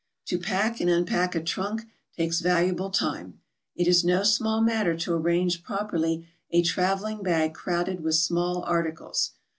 To 0.29 0.39
pack 0.39 0.79
and 0.81 0.89
unpack 0.89 1.35
a 1.35 1.43
trunk 1.43 1.87
takes 2.17 2.39
valuable 2.39 2.89
time; 2.89 3.39
it 3.75 3.87
is 3.87 4.03
no 4.03 4.23
small 4.23 4.59
matter 4.59 4.97
to 4.97 5.13
arrange 5.13 5.61
prop 5.61 5.91
erly 5.91 6.25
a 6.49 6.63
traveling 6.63 7.21
bag 7.21 7.53
crowded 7.53 8.01
with 8.01 8.15
small 8.15 8.63
articles. 8.63 9.33